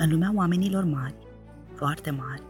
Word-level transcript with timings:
În 0.00 0.10
lumea 0.10 0.32
oamenilor 0.34 0.84
mari, 0.84 1.14
foarte 1.74 2.10
mari, 2.10 2.42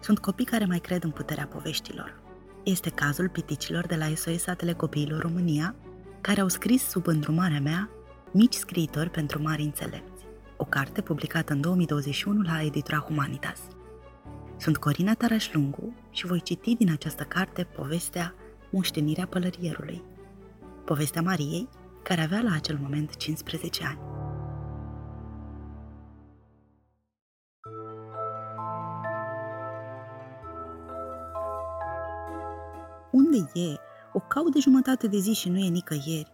sunt 0.00 0.18
copii 0.18 0.44
care 0.44 0.64
mai 0.64 0.78
cred 0.78 1.04
în 1.04 1.10
puterea 1.10 1.46
poveștilor. 1.46 2.20
Este 2.64 2.90
cazul 2.90 3.28
piticilor 3.28 3.86
de 3.86 3.96
la 3.96 4.14
SOS 4.14 4.42
Satele 4.42 4.72
Copiilor 4.72 5.20
România, 5.20 5.74
care 6.20 6.40
au 6.40 6.48
scris 6.48 6.82
sub 6.82 7.06
îndrumarea 7.06 7.60
mea 7.60 7.90
Mici 8.32 8.54
scriitori 8.54 9.10
pentru 9.10 9.42
mari 9.42 9.62
înțelepți, 9.62 10.24
o 10.56 10.64
carte 10.64 11.00
publicată 11.00 11.52
în 11.52 11.60
2021 11.60 12.42
la 12.42 12.62
editura 12.62 12.98
Humanitas. 12.98 13.60
Sunt 14.56 14.76
Corina 14.76 15.14
Tarașlungu 15.14 15.94
și 16.10 16.26
voi 16.26 16.40
citi 16.40 16.76
din 16.76 16.90
această 16.90 17.22
carte 17.22 17.62
povestea 17.62 18.34
Moștenirea 18.70 19.26
pălărierului, 19.26 20.02
povestea 20.84 21.22
Mariei, 21.22 21.68
care 22.02 22.20
avea 22.20 22.40
la 22.40 22.52
acel 22.52 22.78
moment 22.82 23.16
15 23.16 23.84
ani. 23.84 24.15
Unde 33.16 33.60
e? 33.60 33.76
O 34.12 34.20
caut 34.20 34.52
de 34.52 34.60
jumătate 34.60 35.06
de 35.06 35.18
zi 35.18 35.32
și 35.32 35.48
nu 35.48 35.58
e 35.58 35.68
nicăieri. 35.68 36.32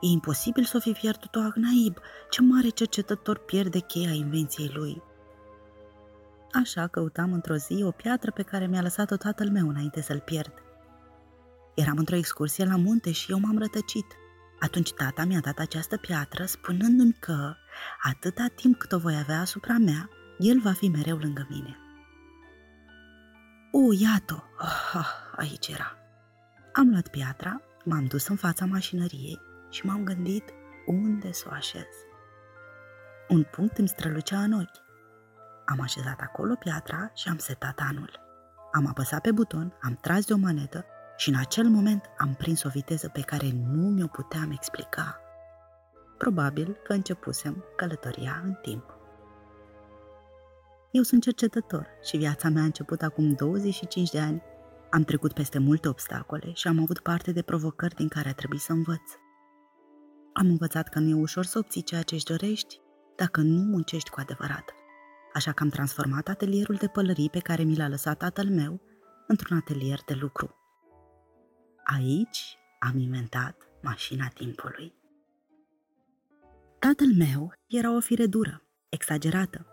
E 0.00 0.06
imposibil 0.06 0.64
să 0.64 0.76
o 0.76 0.80
fi 0.80 0.92
pierdut-o 0.92 1.40
Agnaib. 1.40 1.96
Ce 2.30 2.42
mare 2.42 2.68
cercetător 2.68 3.38
pierde 3.38 3.78
cheia 3.78 4.10
invenției 4.10 4.70
lui. 4.74 5.02
Așa 6.52 6.86
căutam 6.86 7.32
într-o 7.32 7.54
zi 7.54 7.82
o 7.82 7.90
piatră 7.90 8.30
pe 8.30 8.42
care 8.42 8.66
mi-a 8.66 8.82
lăsat-o 8.82 9.16
tatăl 9.16 9.50
meu 9.50 9.68
înainte 9.68 10.00
să-l 10.00 10.20
pierd. 10.20 10.52
Eram 11.74 11.96
într-o 11.96 12.16
excursie 12.16 12.64
la 12.64 12.76
munte 12.76 13.12
și 13.12 13.30
eu 13.30 13.38
m-am 13.38 13.58
rătăcit. 13.58 14.06
Atunci 14.60 14.92
tata 14.92 15.24
mi-a 15.24 15.40
dat 15.40 15.58
această 15.58 15.96
piatră 15.96 16.44
spunându-mi 16.44 17.16
că, 17.20 17.54
atâta 18.02 18.46
timp 18.54 18.76
cât 18.76 18.92
o 18.92 18.98
voi 18.98 19.16
avea 19.16 19.40
asupra 19.40 19.76
mea, 19.78 20.08
el 20.38 20.60
va 20.60 20.72
fi 20.72 20.88
mereu 20.88 21.16
lângă 21.16 21.46
mine. 21.50 21.76
O, 23.72 23.92
iată! 24.00 24.44
Oh, 24.94 25.27
aici 25.38 25.68
era. 25.68 25.96
Am 26.72 26.90
luat 26.90 27.08
piatra, 27.08 27.60
m-am 27.84 28.04
dus 28.04 28.28
în 28.28 28.36
fața 28.36 28.64
mașinăriei 28.64 29.40
și 29.70 29.86
m-am 29.86 30.04
gândit 30.04 30.44
unde 30.86 31.32
să 31.32 31.44
o 31.50 31.52
așez. 31.52 31.86
Un 33.28 33.42
punct 33.42 33.78
îmi 33.78 33.88
strălucea 33.88 34.42
în 34.42 34.52
ochi. 34.52 34.86
Am 35.64 35.80
așezat 35.80 36.20
acolo 36.20 36.54
piatra 36.54 37.10
și 37.14 37.28
am 37.28 37.38
setat 37.38 37.80
anul. 37.88 38.20
Am 38.72 38.86
apăsat 38.86 39.20
pe 39.20 39.32
buton, 39.32 39.78
am 39.82 39.98
tras 40.00 40.26
de 40.26 40.32
o 40.32 40.36
manetă 40.36 40.84
și 41.16 41.28
în 41.28 41.34
acel 41.38 41.68
moment 41.68 42.04
am 42.18 42.34
prins 42.34 42.62
o 42.62 42.68
viteză 42.68 43.08
pe 43.08 43.20
care 43.20 43.50
nu 43.52 43.88
mi-o 43.88 44.06
puteam 44.06 44.50
explica. 44.50 45.20
Probabil 46.18 46.78
că 46.84 46.92
începusem 46.92 47.64
călătoria 47.76 48.40
în 48.44 48.54
timp. 48.62 48.96
Eu 50.90 51.02
sunt 51.02 51.22
cercetător 51.22 51.86
și 52.02 52.16
viața 52.16 52.48
mea 52.48 52.62
a 52.62 52.64
început 52.64 53.02
acum 53.02 53.32
25 53.32 54.10
de 54.10 54.18
ani. 54.20 54.42
Am 54.90 55.02
trecut 55.02 55.32
peste 55.32 55.58
multe 55.58 55.88
obstacole 55.88 56.52
și 56.52 56.68
am 56.68 56.78
avut 56.82 56.98
parte 56.98 57.32
de 57.32 57.42
provocări 57.42 57.94
din 57.94 58.08
care 58.08 58.28
a 58.28 58.34
trebuit 58.34 58.60
să 58.60 58.72
învăț. 58.72 59.10
Am 60.32 60.46
învățat 60.46 60.88
că 60.88 60.98
nu 60.98 61.08
e 61.08 61.20
ușor 61.20 61.44
să 61.44 61.58
obții 61.58 61.82
ceea 61.82 62.02
ce 62.02 62.14
își 62.14 62.24
dorești 62.24 62.80
dacă 63.16 63.40
nu 63.40 63.62
muncești 63.62 64.10
cu 64.10 64.20
adevărat. 64.20 64.74
Așa 65.34 65.52
că 65.52 65.62
am 65.62 65.68
transformat 65.68 66.28
atelierul 66.28 66.74
de 66.74 66.86
pălării 66.86 67.30
pe 67.30 67.38
care 67.38 67.62
mi 67.62 67.76
l-a 67.76 67.88
lăsat 67.88 68.18
tatăl 68.18 68.48
meu 68.48 68.80
într-un 69.26 69.56
atelier 69.56 69.98
de 70.06 70.14
lucru. 70.14 70.54
Aici 71.84 72.58
am 72.78 72.98
inventat 72.98 73.56
mașina 73.82 74.28
timpului. 74.34 74.94
Tatăl 76.78 77.08
meu 77.18 77.52
era 77.66 77.94
o 77.96 78.00
fire 78.00 78.26
dură, 78.26 78.62
exagerată. 78.88 79.66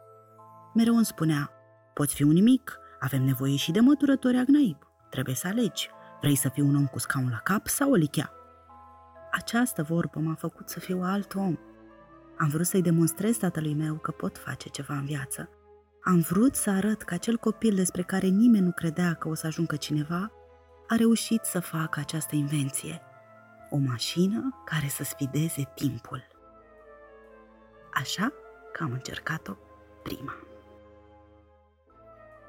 Mereu 0.73 0.95
îmi 0.95 1.05
spunea, 1.05 1.51
poți 1.93 2.15
fi 2.15 2.23
un 2.23 2.33
nimic, 2.33 2.79
avem 2.99 3.23
nevoie 3.23 3.55
și 3.55 3.71
de 3.71 3.79
măturători 3.79 4.37
agnaib. 4.37 4.77
Trebuie 5.09 5.35
să 5.35 5.47
alegi. 5.47 5.89
Vrei 6.21 6.35
să 6.35 6.49
fii 6.49 6.63
un 6.63 6.75
om 6.75 6.85
cu 6.85 6.99
scaun 6.99 7.29
la 7.29 7.37
cap 7.37 7.67
sau 7.67 7.91
o 7.91 7.95
lichea? 7.95 8.31
Această 9.31 9.83
vorbă 9.83 10.19
m-a 10.19 10.35
făcut 10.35 10.69
să 10.69 10.79
fiu 10.79 11.01
alt 11.01 11.35
om. 11.35 11.57
Am 12.37 12.47
vrut 12.47 12.65
să-i 12.65 12.81
demonstrez 12.81 13.37
tatălui 13.37 13.73
meu 13.73 13.95
că 13.95 14.11
pot 14.11 14.37
face 14.37 14.69
ceva 14.69 14.93
în 14.93 15.05
viață. 15.05 15.49
Am 16.03 16.19
vrut 16.19 16.55
să 16.55 16.69
arăt 16.69 17.01
că 17.01 17.13
acel 17.13 17.37
copil 17.37 17.75
despre 17.75 18.01
care 18.01 18.27
nimeni 18.27 18.65
nu 18.65 18.71
credea 18.71 19.13
că 19.13 19.27
o 19.27 19.33
să 19.33 19.47
ajungă 19.47 19.75
cineva, 19.75 20.31
a 20.87 20.95
reușit 20.95 21.43
să 21.43 21.59
facă 21.59 21.99
această 21.99 22.35
invenție. 22.35 23.01
O 23.69 23.77
mașină 23.77 24.61
care 24.65 24.87
să 24.87 25.03
sfideze 25.03 25.71
timpul. 25.75 26.23
Așa 27.93 28.33
că 28.73 28.83
am 28.83 28.91
încercat-o 28.91 29.53
prima. 30.03 30.35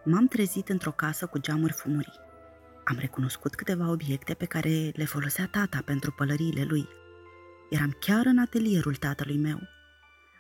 M-am 0.05 0.27
trezit 0.27 0.69
într-o 0.69 0.91
casă 0.91 1.27
cu 1.27 1.39
geamuri 1.39 1.73
fumurii. 1.73 2.21
Am 2.89 2.97
recunoscut 2.99 3.55
câteva 3.55 3.91
obiecte 3.91 4.35
pe 4.35 4.45
care 4.45 4.91
le 4.95 5.05
folosea 5.05 5.49
tata 5.51 5.83
pentru 5.85 6.13
pălăriile 6.13 6.65
lui. 6.65 6.89
Eram 7.71 7.97
chiar 8.01 8.27
în 8.27 8.39
atelierul 8.39 8.95
tatălui 8.95 9.39
meu. 9.39 9.61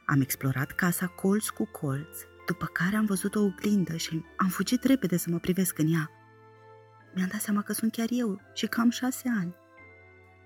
Am 0.07 0.21
explorat 0.21 0.71
casa 0.71 1.07
colț 1.07 1.49
cu 1.49 1.67
colț, 1.67 2.19
după 2.47 2.67
care 2.67 2.97
am 2.97 3.05
văzut 3.05 3.35
o 3.35 3.41
oglindă 3.41 3.97
și 3.97 4.25
am 4.37 4.49
fugit 4.49 4.85
repede 4.85 5.17
să 5.17 5.31
mă 5.31 5.39
privesc 5.39 5.79
în 5.79 5.93
ea. 5.93 6.11
Mi-am 7.15 7.29
dat 7.29 7.41
seama 7.41 7.63
că 7.63 7.73
sunt 7.73 7.93
chiar 7.93 8.09
eu 8.11 8.41
și 8.55 8.67
cam 8.67 8.91
șase 8.91 9.29
ani. 9.39 9.55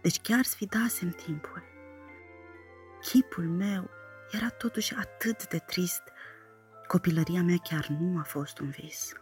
Deci 0.03 0.21
chiar 0.21 0.45
sfidasem 0.45 1.11
timpul. 1.11 1.63
Chipul 3.01 3.49
meu 3.49 3.91
era 4.31 4.49
totuși 4.49 4.95
atât 4.95 5.49
de 5.49 5.59
trist. 5.59 6.03
Copilăria 6.87 7.43
mea 7.43 7.57
chiar 7.57 7.87
nu 7.87 8.19
a 8.19 8.23
fost 8.23 8.59
un 8.59 8.69
vis. 8.69 9.13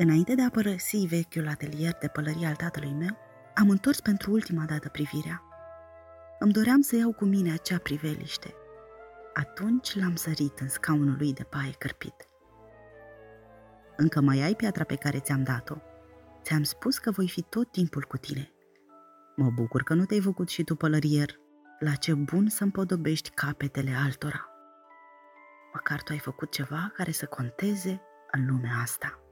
Înainte 0.00 0.34
de 0.34 0.42
a 0.42 0.50
părăsi 0.50 0.96
vechiul 0.96 1.48
atelier 1.48 1.96
de 2.00 2.08
pălărie 2.08 2.46
al 2.46 2.54
tatălui 2.54 2.92
meu, 2.92 3.16
am 3.54 3.70
întors 3.70 4.00
pentru 4.00 4.30
ultima 4.32 4.64
dată 4.64 4.88
privirea. 4.88 5.42
Îmi 6.38 6.52
doream 6.52 6.80
să 6.80 6.96
iau 6.96 7.12
cu 7.12 7.24
mine 7.24 7.52
acea 7.52 7.78
priveliște. 7.78 8.54
Atunci 9.34 9.94
l-am 9.94 10.14
sărit 10.14 10.58
în 10.58 10.68
scaunul 10.68 11.16
lui 11.18 11.32
de 11.32 11.42
paie 11.42 11.72
cărpit. 11.78 12.14
Încă 13.96 14.20
mai 14.20 14.42
ai 14.42 14.54
piatra 14.54 14.84
pe 14.84 14.94
care 14.94 15.18
ți-am 15.18 15.42
dat-o. 15.42 15.76
Ți-am 16.42 16.62
spus 16.62 16.98
că 16.98 17.10
voi 17.10 17.28
fi 17.28 17.42
tot 17.42 17.70
timpul 17.70 18.04
cu 18.04 18.16
tine. 18.16 18.52
Mă 19.36 19.50
bucur 19.50 19.82
că 19.82 19.94
nu 19.94 20.04
te-ai 20.04 20.20
făcut 20.20 20.48
și 20.48 20.64
tu 20.64 20.74
pălărier. 20.74 21.30
La 21.78 21.92
ce 21.92 22.14
bun 22.14 22.48
să 22.48 22.64
împodobești 22.64 23.30
capetele 23.30 23.92
altora. 24.04 24.48
Măcar 25.74 26.02
tu 26.02 26.12
ai 26.12 26.18
făcut 26.18 26.52
ceva 26.52 26.92
care 26.96 27.10
să 27.10 27.26
conteze 27.26 28.00
în 28.30 28.46
lumea 28.46 28.76
asta. 28.82 29.22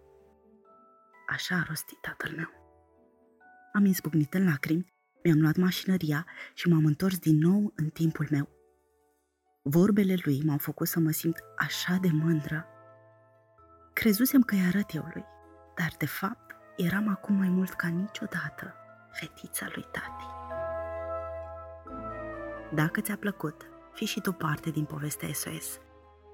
Așa 1.26 1.56
a 1.56 1.64
rostit 1.68 2.00
tatăl 2.00 2.32
meu. 2.36 2.50
Am 3.72 3.84
izbucnit 3.84 4.34
în 4.34 4.44
lacrimi, 4.44 4.94
mi-am 5.22 5.40
luat 5.40 5.56
mașinăria 5.56 6.26
și 6.54 6.68
m-am 6.68 6.84
întors 6.84 7.18
din 7.18 7.38
nou 7.38 7.72
în 7.76 7.88
timpul 7.88 8.26
meu. 8.30 8.48
Vorbele 9.62 10.14
lui 10.24 10.42
m-au 10.44 10.58
făcut 10.58 10.88
să 10.88 11.00
mă 11.00 11.10
simt 11.10 11.38
așa 11.56 11.98
de 12.00 12.08
mândră. 12.12 12.66
Crezusem 13.92 14.42
că 14.42 14.54
îi 14.54 14.66
arăt 14.66 14.94
eu 14.94 15.08
lui, 15.14 15.24
dar 15.76 15.92
de 15.98 16.06
fapt 16.06 16.56
eram 16.76 17.08
acum 17.08 17.34
mai 17.34 17.48
mult 17.48 17.72
ca 17.72 17.88
niciodată 17.88 18.74
fetița 19.12 19.66
lui 19.74 19.84
tati. 19.92 20.24
Dacă 22.74 23.00
ți-a 23.00 23.16
plăcut, 23.16 23.70
fii 23.92 24.06
și 24.06 24.20
tu 24.20 24.32
parte 24.32 24.70
din 24.70 24.84
povestea 24.84 25.32
SOS. 25.32 25.78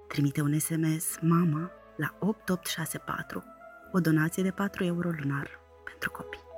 Trimite 0.08 0.40
un 0.40 0.58
SMS 0.58 1.18
MAMA 1.20 1.70
la 1.96 2.16
8864 2.18 3.51
o 3.92 4.00
donație 4.00 4.42
de 4.42 4.50
4 4.50 4.84
euro 4.84 5.10
lunar 5.10 5.60
pentru 5.84 6.10
copii. 6.10 6.51